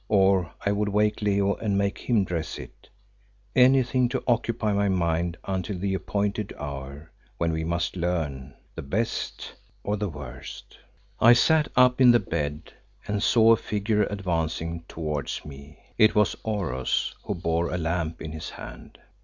Or 0.09 0.51
I 0.65 0.71
would 0.71 0.89
wake 0.89 1.21
Leo 1.21 1.53
and 1.53 1.77
make 1.77 1.99
him 1.99 2.23
dress 2.23 2.57
it 2.57 2.89
anything 3.55 4.09
to 4.09 4.23
occupy 4.25 4.73
my 4.73 4.89
mind 4.89 5.37
until 5.45 5.77
the 5.77 5.93
appointed 5.93 6.51
hour, 6.57 7.11
when 7.37 7.51
we 7.51 7.63
must 7.63 7.95
learn 7.95 8.55
the 8.73 8.81
best 8.81 9.53
or 9.83 9.97
the 9.97 10.09
worst. 10.09 10.75
I 11.19 11.33
sat 11.33 11.67
up 11.75 12.01
in 12.01 12.09
the 12.09 12.19
bed 12.19 12.73
and 13.07 13.21
saw 13.21 13.51
a 13.51 13.55
figure 13.57 14.05
advancing 14.05 14.85
towards 14.87 15.45
me. 15.45 15.77
It 15.99 16.15
was 16.15 16.35
Oros, 16.43 17.13
who 17.25 17.35
bore 17.35 17.71
a 17.71 17.77
lamp 17.77 18.23
in 18.23 18.31
his 18.31 18.49
hand. 18.49 18.97